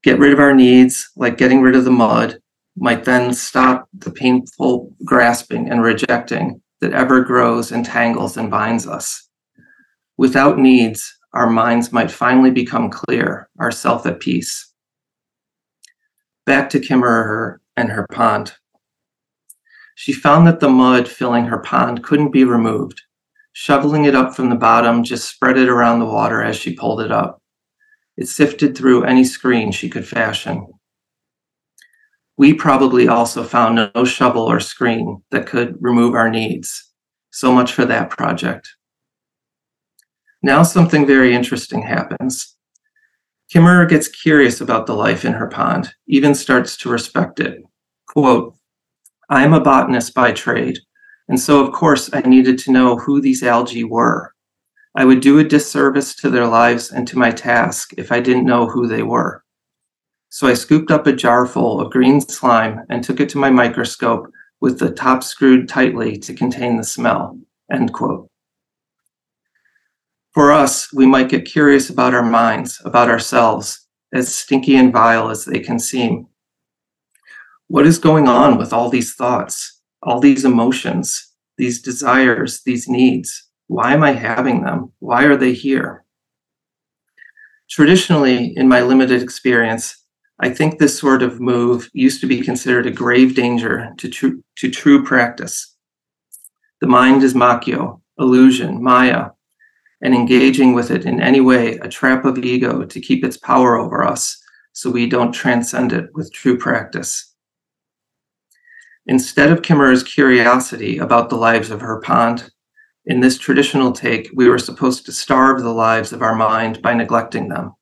Get 0.03 0.20
rid 0.20 0.32
of 0.32 0.39
our 0.39 0.53
needs, 0.53 1.10
like 1.15 1.39
getting 1.39 1.63
rid 1.63 1.75
of 1.75 1.86
the 1.86 1.89
mud, 2.06 2.38
might 2.75 3.03
then 3.03 3.34
stop 3.34 3.89
the 3.91 4.12
painful 4.12 4.94
grasping 5.03 5.72
and 5.72 5.82
rejecting 5.82 6.62
that 6.82 6.94
ever 6.94 7.22
grows 7.22 7.72
and 7.72 7.84
tangles 7.84 8.38
and 8.38 8.51
binds 8.51 8.88
us. 8.88 9.27
Without 10.17 10.60
needs, 10.60 11.16
our 11.38 11.50
minds 11.50 11.94
might 11.94 12.10
finally 12.10 12.50
become 12.50 12.89
clear, 12.89 13.48
our 13.60 13.72
self 13.72 14.08
at 14.08 14.20
peace. 14.20 14.74
Back 16.48 16.70
to 16.72 16.79
Kimmerer 16.79 17.58
and 17.75 17.89
her 17.89 18.08
pond. 18.12 18.53
She 19.96 20.13
found 20.13 20.48
that 20.48 20.60
the 20.60 20.70
mud 20.70 21.08
filling 21.08 21.46
her 21.46 21.60
pond 21.60 22.03
couldn't 22.03 22.32
be 22.32 22.44
removed. 22.44 23.01
Shoveling 23.53 24.06
it 24.06 24.15
up 24.15 24.36
from 24.36 24.50
the 24.50 24.56
bottom 24.56 25.03
just 25.03 25.29
spread 25.29 25.58
it 25.58 25.70
around 25.70 26.00
the 26.00 26.06
water 26.06 26.41
as 26.41 26.56
she 26.56 26.75
pulled 26.75 27.01
it 27.01 27.12
up. 27.12 27.41
It 28.15 28.27
sifted 28.27 28.75
through 28.75 29.03
any 29.03 29.24
screen 29.24 29.72
she 29.72 29.89
could 29.89 30.08
fashion. 30.08 30.67
We 32.38 32.53
probably 32.53 33.08
also 33.08 33.44
found 33.44 33.91
no 33.94 34.06
shovel 34.06 34.44
or 34.44 34.60
screen 34.60 35.22
that 35.32 35.48
could 35.48 35.75
remove 35.79 36.15
our 36.15 36.29
needs. 36.29 36.91
So 37.29 37.51
much 37.51 37.74
for 37.74 37.86
that 37.86 38.10
project. 38.10 38.76
Now 40.41 40.63
something 40.63 41.06
very 41.06 41.34
interesting 41.34 41.82
happens. 41.82 42.56
Kimmerer 43.53 43.88
gets 43.89 44.08
curious 44.08 44.62
about 44.62 44.86
the 44.86 44.94
life 44.94 45.25
in 45.25 45.34
her 45.34 45.48
pond, 45.48 45.94
even 46.08 46.36
starts 46.36 46.77
to 46.77 46.89
respect 46.89 47.39
it. 47.39 47.63
Quote, 48.08 48.56
I 49.29 49.44
am 49.44 49.53
a 49.53 49.62
botanist 49.62 50.13
by 50.13 50.32
trade, 50.32 50.79
and 51.27 51.39
so 51.39 51.65
of 51.65 51.74
course 51.74 52.10
I 52.13 52.22
needed 52.22 52.60
to 52.60 52.72
know 52.72 52.98
who 52.98 53.20
these 53.20 53.44
algae 53.44 53.84
were. 53.84 54.34
I 54.96 55.06
would 55.06 55.22
do 55.22 55.39
a 55.39 55.44
disservice 55.44 56.15
to 56.15 56.29
their 56.29 56.48
lives 56.48 56.91
and 56.91 57.08
to 57.08 57.17
my 57.17 57.32
task 57.32 57.94
if 57.98 58.12
I 58.12 58.20
didn't 58.20 58.46
know 58.46 58.67
who 58.67 58.88
they 58.88 59.03
were. 59.03 59.44
So 60.29 60.48
I 60.48 60.53
scooped 60.53 60.91
up 60.91 61.08
a 61.08 61.13
jar 61.13 61.46
full 61.46 61.79
of 61.79 61.91
green 61.91 62.20
slime 62.22 62.82
and 62.89 63.03
took 63.03 63.20
it 63.20 63.29
to 63.29 63.38
my 63.38 63.50
microscope 63.50 64.32
with 64.60 64.79
the 64.79 64.91
top 64.91 65.24
screwed 65.24 65.70
tightly 65.70 66.17
to 66.17 66.34
contain 66.34 66.77
the 66.77 66.84
smell. 66.84 67.39
End 67.72 67.94
quote. 67.94 68.29
For 70.38 70.51
us, 70.51 70.94
we 70.94 71.08
might 71.08 71.29
get 71.29 71.46
curious 71.46 71.89
about 71.89 72.13
our 72.13 72.22
minds, 72.22 72.79
about 72.86 73.10
ourselves, 73.10 73.88
as 74.13 74.36
stinky 74.36 74.75
and 74.75 74.94
vile 74.94 75.32
as 75.32 75.46
they 75.46 75.58
can 75.58 75.79
seem. 75.79 76.27
What 77.70 77.88
is 77.88 77.98
going 77.98 78.27
on 78.27 78.60
with 78.60 78.72
all 78.72 78.91
these 78.91 79.15
thoughts, 79.15 79.82
all 80.03 80.20
these 80.20 80.46
emotions, 80.46 81.34
these 81.58 81.82
desires, 81.82 82.62
these 82.63 82.88
needs? 82.88 83.50
Why 83.65 83.96
am 83.96 84.03
I 84.03 84.12
having 84.12 84.62
them? 84.62 84.91
Why 85.00 85.24
are 85.24 85.36
they 85.36 85.53
here? 85.53 86.06
Traditionally, 87.67 88.56
in 88.56 88.67
my 88.67 88.82
limited 88.82 89.24
experience, 89.24 90.06
I 90.39 90.51
think 90.51 90.77
this 90.77 91.00
sort 91.00 91.24
of 91.24 91.41
move 91.41 91.89
used 91.94 92.22
to 92.22 92.27
be 92.27 92.41
considered 92.41 92.86
a 92.86 92.91
grave 92.91 93.34
danger 93.34 93.91
to, 93.98 94.08
tr- 94.08 94.41
to 94.58 94.70
true 94.70 95.03
practice. 95.03 95.75
The 96.79 96.86
mind 96.86 97.24
is 97.24 97.34
Makyo, 97.34 98.01
illusion, 98.20 98.84
Maya, 98.84 99.32
and 100.01 100.13
engaging 100.13 100.74
with 100.74 100.92
it 100.92 101.06
in 101.06 101.22
any 101.22 101.42
way 101.42 101.75
a 101.77 101.89
trap 101.89 102.25
of 102.25 102.38
ego 102.38 102.84
to 102.86 103.01
keep 103.01 103.24
its 103.24 103.38
power 103.38 103.77
over 103.77 104.04
us 104.04 104.42
so 104.74 104.92
we 104.92 105.08
don't 105.08 105.32
transcend 105.32 105.92
it 105.92 106.10
with 106.13 106.32
true 106.32 106.58
practice. 106.58 107.34
Instead 109.08 109.51
of 109.51 109.62
Kimmerer's 109.62 110.04
curiosity 110.04 110.98
about 110.98 111.30
the 111.30 111.36
lives 111.36 111.72
of 111.72 111.82
her 111.82 112.01
pond, 112.01 112.51
in 113.06 113.22
this 113.22 113.38
traditional 113.38 113.94
take, 113.94 114.30
we 114.36 114.50
were 114.50 114.60
supposed 114.60 115.06
to 115.06 115.13
starve 115.13 115.62
the 115.62 115.74
lives 115.74 116.12
of 116.12 116.22
our 116.22 116.36
mind 116.36 116.82
by 116.82 116.94
neglecting 116.94 117.48
them. 117.48 117.74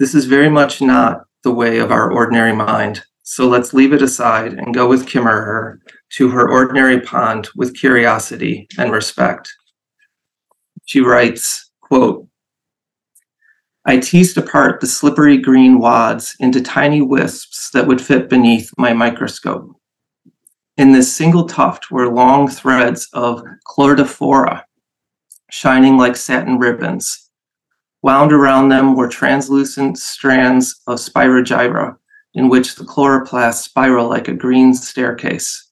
This 0.00 0.14
is 0.14 0.24
very 0.24 0.50
much 0.50 0.82
not 0.82 1.22
the 1.44 1.54
way 1.54 1.78
of 1.78 1.92
our 1.92 2.12
ordinary 2.12 2.52
mind, 2.52 3.04
so 3.22 3.46
let's 3.46 3.72
leave 3.72 3.92
it 3.92 4.02
aside 4.02 4.54
and 4.54 4.74
go 4.74 4.88
with 4.88 5.06
Kimmerer 5.06 5.78
to 6.14 6.28
her 6.30 6.50
ordinary 6.50 7.00
pond 7.00 7.48
with 7.54 7.78
curiosity 7.78 8.66
and 8.76 8.90
respect. 8.90 9.52
She 10.92 11.00
writes, 11.00 11.70
quote, 11.80 12.28
I 13.86 13.96
teased 13.96 14.36
apart 14.36 14.78
the 14.78 14.86
slippery 14.86 15.38
green 15.38 15.78
wads 15.78 16.36
into 16.38 16.60
tiny 16.60 17.00
wisps 17.00 17.70
that 17.70 17.86
would 17.86 17.98
fit 17.98 18.28
beneath 18.28 18.70
my 18.76 18.92
microscope. 18.92 19.74
In 20.76 20.92
this 20.92 21.10
single 21.10 21.46
tuft 21.46 21.90
were 21.90 22.12
long 22.12 22.46
threads 22.46 23.08
of 23.14 23.42
Cladophora, 23.66 24.64
shining 25.50 25.96
like 25.96 26.14
satin 26.14 26.58
ribbons. 26.58 27.30
Wound 28.02 28.30
around 28.30 28.68
them 28.68 28.94
were 28.94 29.08
translucent 29.08 29.96
strands 29.96 30.78
of 30.86 30.98
spirogyra, 30.98 31.96
in 32.34 32.50
which 32.50 32.74
the 32.74 32.84
chloroplasts 32.84 33.62
spiral 33.62 34.10
like 34.10 34.28
a 34.28 34.34
green 34.34 34.74
staircase. 34.74 35.70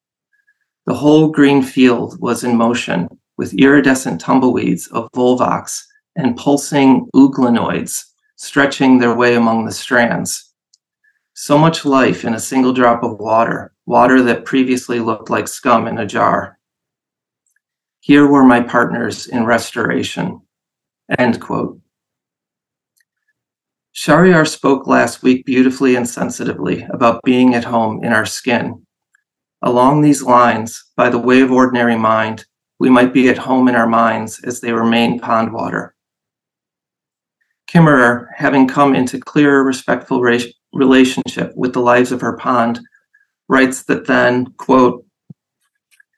The 0.86 0.94
whole 0.94 1.28
green 1.28 1.62
field 1.62 2.18
was 2.22 2.42
in 2.42 2.56
motion, 2.56 3.19
with 3.40 3.54
iridescent 3.54 4.20
tumbleweeds 4.20 4.86
of 4.88 5.10
volvox 5.12 5.82
and 6.14 6.36
pulsing 6.36 7.08
euglenoids 7.14 8.04
stretching 8.36 8.98
their 8.98 9.14
way 9.14 9.34
among 9.34 9.64
the 9.64 9.72
strands. 9.72 10.52
So 11.32 11.56
much 11.56 11.86
life 11.86 12.26
in 12.26 12.34
a 12.34 12.38
single 12.38 12.74
drop 12.74 13.02
of 13.02 13.18
water, 13.18 13.72
water 13.86 14.20
that 14.24 14.44
previously 14.44 15.00
looked 15.00 15.30
like 15.30 15.48
scum 15.48 15.86
in 15.86 15.96
a 15.96 16.04
jar. 16.04 16.58
Here 18.00 18.26
were 18.26 18.44
my 18.44 18.60
partners 18.60 19.26
in 19.26 19.46
restoration. 19.46 20.42
End 21.18 21.40
quote. 21.40 21.80
Shariar 23.94 24.46
spoke 24.46 24.86
last 24.86 25.22
week 25.22 25.46
beautifully 25.46 25.96
and 25.96 26.06
sensitively 26.06 26.86
about 26.90 27.22
being 27.24 27.54
at 27.54 27.64
home 27.64 28.04
in 28.04 28.12
our 28.12 28.26
skin. 28.26 28.86
Along 29.62 30.02
these 30.02 30.22
lines, 30.22 30.84
by 30.94 31.08
the 31.08 31.18
way 31.18 31.40
of 31.40 31.50
ordinary 31.50 31.96
mind, 31.96 32.44
we 32.80 32.88
might 32.88 33.12
be 33.12 33.28
at 33.28 33.38
home 33.38 33.68
in 33.68 33.76
our 33.76 33.86
minds 33.86 34.42
as 34.42 34.60
they 34.60 34.72
remain 34.72 35.20
pond 35.20 35.52
water. 35.52 35.94
Kimmerer, 37.70 38.28
having 38.34 38.66
come 38.66 38.96
into 38.96 39.20
clearer, 39.20 39.62
respectful 39.62 40.22
re- 40.22 40.52
relationship 40.72 41.52
with 41.54 41.74
the 41.74 41.80
lives 41.80 42.10
of 42.10 42.22
her 42.22 42.36
pond, 42.38 42.80
writes 43.48 43.84
that 43.84 44.06
then, 44.06 44.46
quote, 44.56 45.04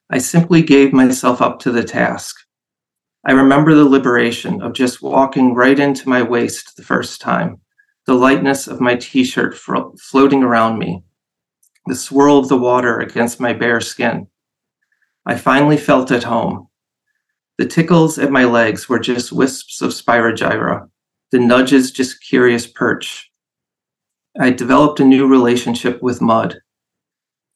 I 0.08 0.18
simply 0.18 0.62
gave 0.62 0.92
myself 0.92 1.42
up 1.42 1.58
to 1.60 1.72
the 1.72 1.82
task. 1.82 2.36
I 3.26 3.32
remember 3.32 3.74
the 3.74 3.84
liberation 3.84 4.62
of 4.62 4.72
just 4.72 5.02
walking 5.02 5.54
right 5.54 5.78
into 5.78 6.08
my 6.08 6.22
waist 6.22 6.76
the 6.76 6.84
first 6.84 7.20
time, 7.20 7.60
the 8.06 8.14
lightness 8.14 8.68
of 8.68 8.80
my 8.80 8.94
t 8.94 9.24
shirt 9.24 9.56
fro- 9.56 9.94
floating 10.00 10.44
around 10.44 10.78
me, 10.78 11.02
the 11.86 11.96
swirl 11.96 12.38
of 12.38 12.48
the 12.48 12.56
water 12.56 13.00
against 13.00 13.40
my 13.40 13.52
bare 13.52 13.80
skin. 13.80 14.28
I 15.24 15.36
finally 15.36 15.76
felt 15.76 16.10
at 16.10 16.24
home. 16.24 16.68
The 17.58 17.66
tickles 17.66 18.18
at 18.18 18.30
my 18.30 18.44
legs 18.44 18.88
were 18.88 18.98
just 18.98 19.32
wisps 19.32 19.80
of 19.80 19.90
spirogyra, 19.90 20.88
the 21.30 21.38
nudges 21.38 21.90
just 21.90 22.22
curious 22.26 22.66
perch. 22.66 23.30
I 24.40 24.50
developed 24.50 25.00
a 25.00 25.04
new 25.04 25.26
relationship 25.28 26.02
with 26.02 26.20
mud. 26.20 26.58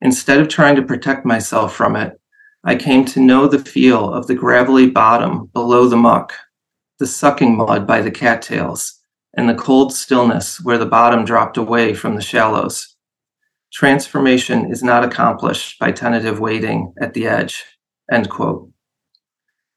Instead 0.00 0.40
of 0.40 0.48
trying 0.48 0.76
to 0.76 0.82
protect 0.82 1.24
myself 1.24 1.74
from 1.74 1.96
it, 1.96 2.20
I 2.62 2.76
came 2.76 3.04
to 3.06 3.20
know 3.20 3.46
the 3.46 3.58
feel 3.58 4.12
of 4.12 4.26
the 4.26 4.34
gravelly 4.34 4.90
bottom 4.90 5.46
below 5.46 5.88
the 5.88 5.96
muck, 5.96 6.34
the 6.98 7.06
sucking 7.06 7.56
mud 7.56 7.86
by 7.86 8.02
the 8.02 8.10
cattails, 8.10 9.00
and 9.36 9.48
the 9.48 9.54
cold 9.54 9.92
stillness 9.92 10.60
where 10.60 10.78
the 10.78 10.86
bottom 10.86 11.24
dropped 11.24 11.56
away 11.56 11.94
from 11.94 12.14
the 12.14 12.22
shallows. 12.22 12.95
Transformation 13.72 14.70
is 14.70 14.82
not 14.82 15.04
accomplished 15.04 15.78
by 15.78 15.92
tentative 15.92 16.40
waiting 16.40 16.94
at 17.00 17.14
the 17.14 17.26
edge. 17.26 17.64
End 18.10 18.30
quote. 18.30 18.70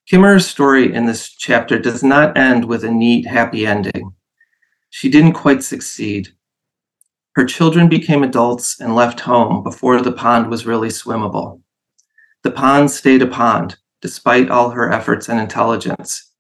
Kimmerer's 0.09 0.47
story 0.47 0.93
in 0.93 1.05
this 1.05 1.29
chapter 1.29 1.77
does 1.77 2.03
not 2.03 2.37
end 2.37 2.65
with 2.65 2.83
a 2.83 2.91
neat, 2.91 3.27
happy 3.27 3.65
ending. 3.67 4.13
She 4.89 5.09
didn't 5.09 5.33
quite 5.33 5.63
succeed. 5.63 6.29
Her 7.35 7.45
children 7.45 7.89
became 7.89 8.23
adults 8.23 8.79
and 8.79 8.95
left 8.95 9.19
home 9.21 9.63
before 9.63 10.01
the 10.01 10.11
pond 10.11 10.49
was 10.49 10.65
really 10.65 10.89
swimmable. 10.89 11.61
The 12.43 12.51
pond 12.51 12.89
stayed 12.89 13.21
a 13.21 13.27
pond, 13.27 13.77
despite 14.01 14.49
all 14.49 14.71
her 14.71 14.91
efforts 14.91 15.29
and 15.29 15.39
intelligence, 15.39 16.31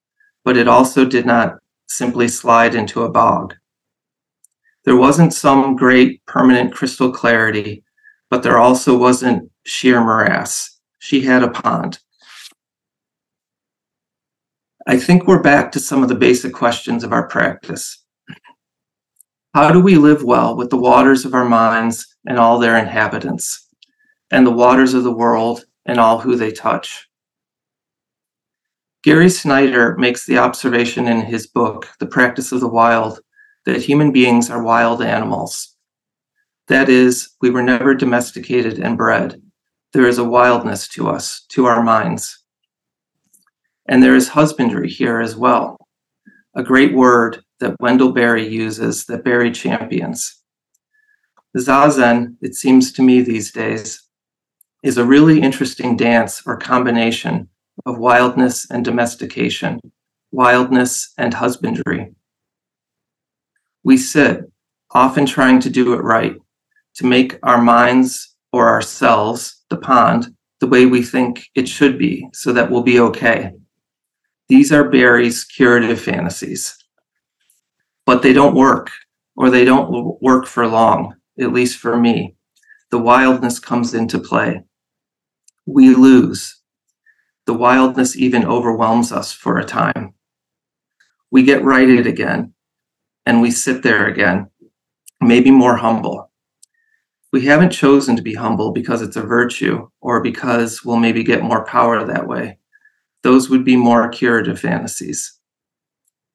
but 0.43 0.57
it 0.57 0.67
also 0.67 1.05
did 1.05 1.25
not 1.25 1.59
simply 1.87 2.27
slide 2.27 2.73
into 2.73 3.03
a 3.03 3.11
bog. 3.11 3.55
There 4.89 4.97
wasn't 4.97 5.35
some 5.35 5.75
great 5.75 6.25
permanent 6.25 6.73
crystal 6.73 7.11
clarity, 7.11 7.83
but 8.31 8.41
there 8.41 8.57
also 8.57 8.97
wasn't 8.97 9.51
sheer 9.63 10.01
morass. 10.03 10.79
She 10.97 11.21
had 11.21 11.43
a 11.43 11.51
pond. 11.51 11.99
I 14.87 14.97
think 14.97 15.27
we're 15.27 15.43
back 15.43 15.71
to 15.73 15.79
some 15.79 16.01
of 16.01 16.09
the 16.09 16.15
basic 16.15 16.53
questions 16.53 17.03
of 17.03 17.13
our 17.13 17.27
practice. 17.27 18.03
How 19.53 19.71
do 19.71 19.79
we 19.79 19.93
live 19.93 20.23
well 20.23 20.57
with 20.57 20.71
the 20.71 20.77
waters 20.77 21.23
of 21.23 21.35
our 21.35 21.45
minds 21.45 22.07
and 22.25 22.39
all 22.39 22.57
their 22.57 22.75
inhabitants, 22.75 23.67
and 24.31 24.43
the 24.43 24.49
waters 24.49 24.95
of 24.95 25.03
the 25.03 25.13
world 25.15 25.65
and 25.85 25.99
all 25.99 26.17
who 26.17 26.35
they 26.35 26.49
touch? 26.49 27.07
Gary 29.03 29.29
Snyder 29.29 29.95
makes 29.97 30.25
the 30.25 30.39
observation 30.39 31.07
in 31.07 31.21
his 31.21 31.45
book, 31.45 31.87
The 31.99 32.07
Practice 32.07 32.51
of 32.51 32.59
the 32.59 32.67
Wild, 32.67 33.19
that 33.73 33.83
human 33.83 34.11
beings 34.11 34.49
are 34.49 34.63
wild 34.63 35.01
animals. 35.01 35.75
That 36.67 36.89
is, 36.89 37.29
we 37.41 37.49
were 37.49 37.63
never 37.63 37.95
domesticated 37.95 38.79
and 38.79 38.97
bred. 38.97 39.41
There 39.93 40.07
is 40.07 40.17
a 40.17 40.23
wildness 40.23 40.87
to 40.89 41.09
us, 41.09 41.45
to 41.49 41.65
our 41.65 41.81
minds. 41.81 42.43
And 43.87 44.03
there 44.03 44.15
is 44.15 44.29
husbandry 44.29 44.89
here 44.89 45.19
as 45.19 45.35
well, 45.35 45.77
a 46.55 46.61
great 46.61 46.93
word 46.93 47.43
that 47.59 47.75
Wendell 47.79 48.11
Berry 48.11 48.47
uses 48.47 49.05
that 49.05 49.23
Berry 49.23 49.51
champions. 49.51 50.35
Zazen, 51.57 52.35
it 52.41 52.53
seems 52.53 52.91
to 52.93 53.01
me 53.01 53.21
these 53.21 53.51
days, 53.51 54.03
is 54.83 54.97
a 54.97 55.05
really 55.05 55.41
interesting 55.41 55.97
dance 55.97 56.43
or 56.45 56.55
combination 56.55 57.49
of 57.85 57.97
wildness 57.97 58.69
and 58.69 58.85
domestication, 58.85 59.79
wildness 60.31 61.11
and 61.17 61.33
husbandry. 61.33 62.13
We 63.83 63.97
sit, 63.97 64.41
often 64.91 65.25
trying 65.25 65.59
to 65.61 65.69
do 65.69 65.93
it 65.93 66.03
right, 66.03 66.35
to 66.95 67.05
make 67.05 67.37
our 67.43 67.61
minds 67.61 68.35
or 68.51 68.67
ourselves, 68.67 69.63
the 69.69 69.77
pond, 69.77 70.35
the 70.59 70.67
way 70.67 70.85
we 70.85 71.03
think 71.03 71.47
it 71.55 71.67
should 71.67 71.97
be, 71.97 72.27
so 72.33 72.51
that 72.53 72.69
we'll 72.69 72.83
be 72.83 72.99
okay. 72.99 73.53
These 74.47 74.71
are 74.71 74.89
Barry's 74.89 75.43
curative 75.43 76.01
fantasies. 76.01 76.75
But 78.05 78.21
they 78.21 78.33
don't 78.33 78.55
work, 78.55 78.89
or 79.35 79.49
they 79.49 79.63
don't 79.63 80.21
work 80.21 80.47
for 80.47 80.67
long, 80.67 81.15
at 81.39 81.53
least 81.53 81.77
for 81.77 81.95
me. 81.97 82.35
The 82.91 82.97
wildness 82.97 83.59
comes 83.59 83.93
into 83.93 84.17
play. 84.17 84.63
We 85.65 85.93
lose, 85.93 86.59
the 87.49 87.53
wildness 87.53 88.15
even 88.15 88.45
overwhelms 88.45 89.11
us 89.11 89.31
for 89.31 89.57
a 89.57 89.65
time. 89.65 90.13
We 91.31 91.41
get 91.41 91.63
righted 91.63 92.05
again, 92.05 92.53
and 93.29 93.41
we 93.41 93.51
sit 93.51 93.83
there 93.83 94.07
again, 94.07 94.49
maybe 95.21 95.51
more 95.51 95.77
humble. 95.77 96.31
We 97.31 97.45
haven't 97.45 97.69
chosen 97.69 98.15
to 98.15 98.23
be 98.23 98.33
humble 98.33 98.71
because 98.71 99.03
it's 99.03 99.15
a 99.15 99.21
virtue 99.21 99.87
or 100.01 100.21
because 100.21 100.83
we'll 100.83 100.97
maybe 100.97 101.23
get 101.23 101.43
more 101.43 101.63
power 101.63 102.03
that 102.03 102.27
way. 102.27 102.57
Those 103.21 103.49
would 103.49 103.63
be 103.63 103.75
more 103.75 104.09
curative 104.09 104.59
fantasies. 104.59 105.39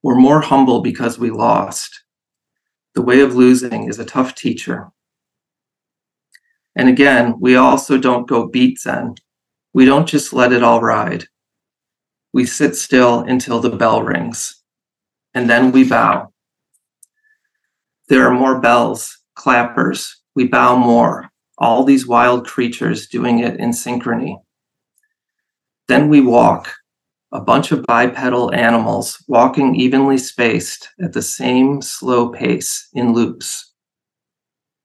We're 0.04 0.14
more 0.14 0.40
humble 0.42 0.82
because 0.82 1.18
we 1.18 1.30
lost. 1.30 2.04
The 2.94 3.02
way 3.02 3.20
of 3.20 3.34
losing 3.34 3.88
is 3.88 3.98
a 3.98 4.04
tough 4.04 4.36
teacher. 4.36 4.92
And 6.76 6.88
again, 6.88 7.34
we 7.40 7.56
also 7.56 7.98
don't 7.98 8.28
go 8.28 8.46
beat 8.46 8.78
Zen 8.78 9.16
we 9.74 9.84
don't 9.84 10.06
just 10.06 10.32
let 10.32 10.52
it 10.52 10.62
all 10.62 10.80
ride. 10.80 11.24
We 12.32 12.46
sit 12.46 12.76
still 12.76 13.20
until 13.20 13.58
the 13.58 13.70
bell 13.70 14.02
rings, 14.04 14.62
and 15.34 15.50
then 15.50 15.72
we 15.72 15.82
bow. 15.82 16.33
There 18.08 18.26
are 18.26 18.34
more 18.34 18.60
bells, 18.60 19.18
clappers. 19.34 20.16
We 20.34 20.46
bow 20.48 20.76
more, 20.76 21.30
all 21.58 21.84
these 21.84 22.06
wild 22.06 22.46
creatures 22.46 23.06
doing 23.06 23.38
it 23.38 23.58
in 23.58 23.70
synchrony. 23.70 24.36
Then 25.88 26.08
we 26.08 26.20
walk, 26.20 26.72
a 27.32 27.40
bunch 27.40 27.72
of 27.72 27.84
bipedal 27.86 28.52
animals 28.54 29.22
walking 29.28 29.74
evenly 29.74 30.18
spaced 30.18 30.90
at 31.02 31.12
the 31.12 31.22
same 31.22 31.82
slow 31.82 32.30
pace 32.30 32.88
in 32.92 33.12
loops. 33.12 33.72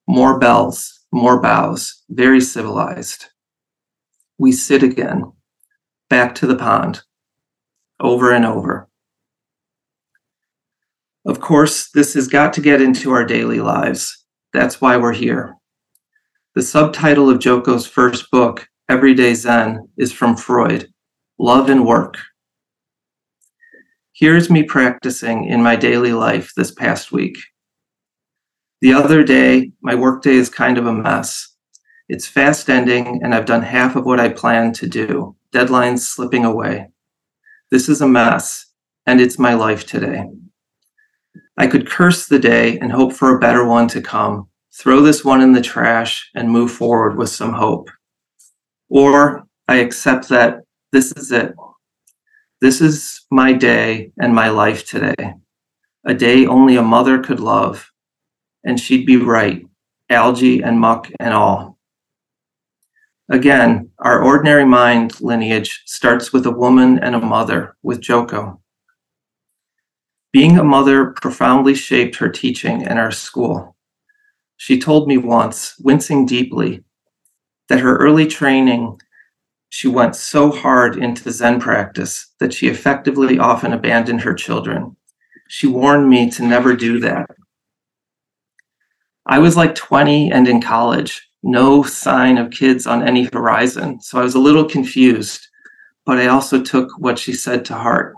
More 0.07 0.39
bells, 0.39 1.01
more 1.11 1.41
bows, 1.41 2.03
very 2.09 2.41
civilized 2.41 3.27
we 4.39 4.53
sit 4.53 4.81
again, 4.81 5.33
back 6.09 6.33
to 6.33 6.47
the 6.47 6.55
pond, 6.55 7.01
over 7.99 8.31
and 8.31 8.45
over. 8.45 8.88
Of 11.29 11.39
course, 11.39 11.91
this 11.91 12.15
has 12.15 12.27
got 12.27 12.53
to 12.53 12.61
get 12.61 12.81
into 12.81 13.11
our 13.11 13.23
daily 13.23 13.59
lives. 13.59 14.25
That's 14.51 14.81
why 14.81 14.97
we're 14.97 15.13
here. 15.13 15.57
The 16.55 16.63
subtitle 16.63 17.29
of 17.29 17.37
Joko's 17.37 17.85
first 17.85 18.31
book, 18.31 18.67
Everyday 18.89 19.35
Zen, 19.35 19.87
is 19.95 20.11
from 20.11 20.35
Freud 20.35 20.91
Love 21.37 21.69
and 21.69 21.85
Work. 21.85 22.17
Here's 24.11 24.49
me 24.49 24.63
practicing 24.63 25.45
in 25.45 25.61
my 25.61 25.75
daily 25.75 26.13
life 26.13 26.51
this 26.57 26.71
past 26.71 27.11
week. 27.11 27.37
The 28.81 28.93
other 28.93 29.23
day, 29.23 29.71
my 29.83 29.93
workday 29.93 30.33
is 30.33 30.49
kind 30.49 30.79
of 30.79 30.87
a 30.87 30.93
mess. 30.93 31.55
It's 32.07 32.27
fast 32.27 32.71
ending, 32.71 33.21
and 33.21 33.35
I've 33.35 33.45
done 33.45 33.61
half 33.61 33.95
of 33.95 34.03
what 34.03 34.19
I 34.19 34.29
planned 34.29 34.73
to 34.77 34.87
do. 34.87 35.35
Deadlines 35.53 35.99
slipping 35.99 36.43
away. 36.43 36.89
This 37.69 37.87
is 37.87 38.01
a 38.01 38.07
mess, 38.07 38.65
and 39.05 39.21
it's 39.21 39.37
my 39.37 39.53
life 39.53 39.85
today. 39.85 40.25
I 41.59 41.67
could 41.67 41.89
curse 41.89 42.25
the 42.25 42.39
day 42.39 42.79
and 42.79 42.89
hope 42.89 43.11
for 43.11 43.35
a 43.35 43.39
better 43.39 43.65
one 43.65 43.89
to 43.89 44.01
come, 44.01 44.47
throw 44.73 45.01
this 45.01 45.25
one 45.25 45.41
in 45.41 45.51
the 45.51 45.61
trash, 45.61 46.29
and 46.33 46.49
move 46.49 46.71
forward 46.71 47.17
with 47.17 47.27
some 47.27 47.51
hope. 47.51 47.89
Or 48.87 49.43
I 49.67 49.75
accept 49.75 50.29
that 50.29 50.61
this 50.93 51.11
is 51.11 51.33
it. 51.33 51.53
This 52.61 52.79
is 52.79 53.25
my 53.29 53.51
day 53.51 54.13
and 54.17 54.33
my 54.33 54.47
life 54.47 54.87
today. 54.87 55.33
A 56.05 56.13
day 56.13 56.45
only 56.45 56.77
a 56.77 56.81
mother 56.81 57.19
could 57.19 57.41
love. 57.41 57.91
And 58.63 58.79
she'd 58.79 59.05
be 59.05 59.17
right, 59.17 59.65
algae 60.09 60.61
and 60.61 60.79
muck 60.79 61.11
and 61.19 61.33
all. 61.33 61.77
Again, 63.29 63.89
our 63.99 64.23
ordinary 64.23 64.65
mind 64.65 65.19
lineage 65.19 65.83
starts 65.85 66.31
with 66.31 66.45
a 66.45 66.51
woman 66.51 66.99
and 66.99 67.15
a 67.15 67.19
mother, 67.19 67.75
with 67.83 67.99
Joko. 67.99 68.61
Being 70.31 70.57
a 70.57 70.63
mother 70.63 71.07
profoundly 71.21 71.73
shaped 71.73 72.17
her 72.17 72.29
teaching 72.29 72.85
and 72.85 72.99
our 72.99 73.11
school. 73.11 73.75
She 74.57 74.79
told 74.79 75.07
me 75.07 75.17
once, 75.17 75.75
wincing 75.79 76.25
deeply, 76.25 76.83
that 77.67 77.79
her 77.79 77.97
early 77.97 78.27
training, 78.27 78.99
she 79.69 79.87
went 79.87 80.15
so 80.15 80.51
hard 80.51 80.97
into 80.97 81.31
Zen 81.31 81.59
practice 81.59 82.33
that 82.39 82.53
she 82.53 82.67
effectively 82.67 83.39
often 83.39 83.73
abandoned 83.73 84.21
her 84.21 84.33
children. 84.33 84.95
She 85.47 85.67
warned 85.67 86.09
me 86.09 86.29
to 86.31 86.43
never 86.43 86.75
do 86.75 86.99
that. 86.99 87.29
I 89.25 89.39
was 89.39 89.55
like 89.55 89.75
20 89.75 90.31
and 90.31 90.47
in 90.47 90.61
college 90.61 91.29
no 91.43 91.83
sign 91.83 92.37
of 92.37 92.51
kids 92.51 92.85
on 92.85 93.07
any 93.07 93.29
horizon. 93.31 94.01
So 94.01 94.19
I 94.19 94.23
was 94.23 94.35
a 94.35 94.39
little 94.39 94.65
confused, 94.65 95.47
but 96.05 96.17
I 96.17 96.27
also 96.27 96.61
took 96.61 96.89
what 96.97 97.17
she 97.17 97.33
said 97.33 97.65
to 97.65 97.75
heart. 97.75 98.15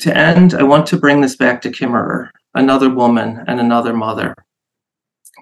To 0.00 0.16
end, 0.16 0.54
I 0.54 0.62
want 0.62 0.86
to 0.88 0.96
bring 0.96 1.20
this 1.20 1.36
back 1.36 1.60
to 1.62 1.70
Kimmerer, 1.70 2.28
another 2.54 2.88
woman 2.88 3.44
and 3.48 3.58
another 3.58 3.92
mother. 3.92 4.34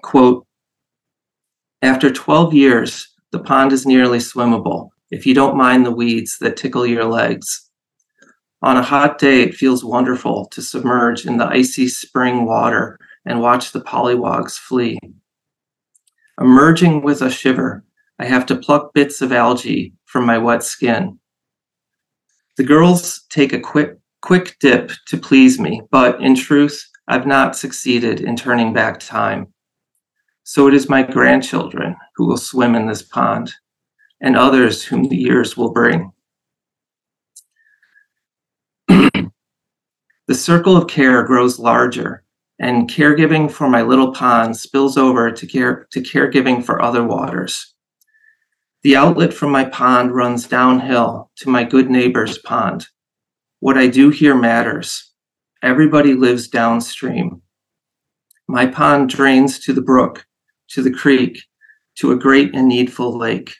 Quote 0.01 0.47
After 1.81 2.11
12 2.11 2.53
years, 2.53 3.07
the 3.31 3.39
pond 3.39 3.71
is 3.71 3.85
nearly 3.85 4.17
swimmable 4.17 4.89
if 5.11 5.25
you 5.25 5.33
don't 5.33 5.57
mind 5.57 5.85
the 5.85 5.91
weeds 5.91 6.37
that 6.39 6.57
tickle 6.57 6.85
your 6.85 7.05
legs. 7.05 7.69
On 8.63 8.75
a 8.75 8.81
hot 8.81 9.19
day, 9.19 9.43
it 9.43 9.55
feels 9.55 9.85
wonderful 9.85 10.47
to 10.47 10.61
submerge 10.61 11.25
in 11.25 11.37
the 11.37 11.45
icy 11.45 11.87
spring 11.87 12.45
water 12.45 12.97
and 13.25 13.41
watch 13.41 13.71
the 13.71 13.81
pollywogs 13.81 14.53
flee. 14.57 14.97
Emerging 16.39 17.03
with 17.03 17.21
a 17.21 17.29
shiver, 17.29 17.83
I 18.19 18.25
have 18.25 18.47
to 18.47 18.55
pluck 18.55 18.93
bits 18.93 19.21
of 19.21 19.31
algae 19.31 19.93
from 20.05 20.25
my 20.25 20.39
wet 20.39 20.63
skin. 20.63 21.19
The 22.57 22.63
girls 22.63 23.25
take 23.29 23.53
a 23.53 23.59
quick, 23.59 23.97
quick 24.21 24.57
dip 24.59 24.91
to 25.07 25.17
please 25.17 25.59
me, 25.59 25.81
but 25.91 26.21
in 26.21 26.35
truth, 26.35 26.83
I've 27.07 27.27
not 27.27 27.55
succeeded 27.55 28.19
in 28.21 28.35
turning 28.35 28.73
back 28.73 28.99
time. 28.99 29.53
So 30.43 30.67
it 30.67 30.73
is 30.73 30.89
my 30.89 31.03
grandchildren 31.03 31.95
who 32.15 32.27
will 32.27 32.37
swim 32.37 32.75
in 32.75 32.87
this 32.87 33.01
pond, 33.01 33.53
and 34.21 34.35
others 34.35 34.83
whom 34.83 35.09
the 35.09 35.17
years 35.17 35.55
will 35.55 35.71
bring. 35.71 36.11
the 38.87 39.31
circle 40.33 40.75
of 40.75 40.87
care 40.87 41.23
grows 41.23 41.59
larger 41.59 42.23
and 42.59 42.89
caregiving 42.89 43.51
for 43.51 43.69
my 43.69 43.81
little 43.81 44.13
pond 44.13 44.57
spills 44.57 44.97
over 44.97 45.31
to 45.31 45.45
care 45.45 45.87
to 45.91 46.01
caregiving 46.01 46.63
for 46.63 46.81
other 46.81 47.03
waters. 47.03 47.73
The 48.83 48.95
outlet 48.95 49.33
from 49.33 49.51
my 49.51 49.65
pond 49.65 50.15
runs 50.15 50.47
downhill 50.47 51.31
to 51.37 51.49
my 51.49 51.63
good 51.63 51.89
neighbor's 51.89 52.37
pond. 52.37 52.87
What 53.67 53.77
I 53.77 53.87
do 53.87 54.11
here 54.11 54.33
matters. 54.33 55.11
Everybody 55.61 56.13
lives 56.13 56.47
downstream. 56.47 57.41
My 58.47 58.65
pond 58.65 59.09
drains 59.09 59.59
to 59.59 59.73
the 59.73 59.81
brook, 59.81 60.25
to 60.69 60.81
the 60.81 60.93
creek, 60.93 61.43
to 61.95 62.13
a 62.13 62.17
great 62.17 62.55
and 62.55 62.69
needful 62.69 63.17
lake. 63.17 63.55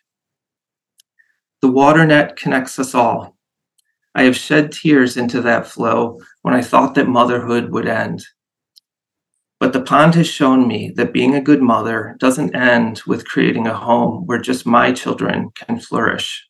The 1.62 1.70
water 1.70 2.06
net 2.06 2.38
connects 2.38 2.80
us 2.80 2.96
all. 2.96 3.38
I 4.16 4.24
have 4.24 4.38
shed 4.38 4.72
tears 4.72 5.18
into 5.18 5.42
that 5.42 5.68
flow 5.68 6.22
when 6.42 6.54
I 6.54 6.62
thought 6.62 6.96
that 6.96 7.10
motherhood 7.10 7.74
would 7.74 7.86
end. 7.86 8.24
But 9.60 9.74
the 9.74 9.82
pond 9.82 10.16
has 10.16 10.30
shown 10.30 10.70
me 10.70 10.94
that 10.96 11.12
being 11.12 11.36
a 11.36 11.42
good 11.42 11.62
mother 11.62 12.16
doesn't 12.18 12.56
end 12.56 13.02
with 13.08 13.28
creating 13.28 13.68
a 13.68 13.76
home 13.76 14.26
where 14.26 14.40
just 14.40 14.66
my 14.66 14.94
children 14.94 15.50
can 15.54 15.82
flourish. 15.82 16.48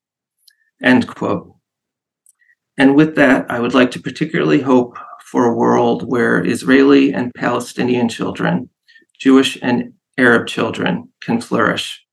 End 0.79 1.07
quote. 1.07 1.56
And 2.77 2.95
with 2.95 3.15
that, 3.15 3.49
I 3.49 3.59
would 3.59 3.73
like 3.73 3.91
to 3.91 4.01
particularly 4.01 4.61
hope 4.61 4.97
for 5.25 5.45
a 5.45 5.55
world 5.55 6.03
where 6.07 6.45
Israeli 6.45 7.13
and 7.13 7.33
Palestinian 7.35 8.07
children, 8.07 8.69
Jewish 9.19 9.57
and 9.61 9.93
Arab 10.17 10.47
children 10.47 11.09
can 11.21 11.41
flourish. 11.41 12.06